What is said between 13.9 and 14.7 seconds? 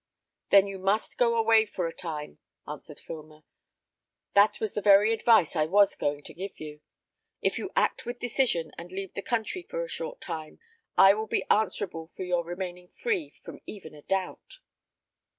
a doubt."